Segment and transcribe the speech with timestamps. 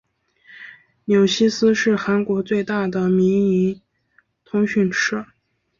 [1.05, 3.79] 纽西斯是韩国最大的民营
[4.43, 5.27] 通讯社。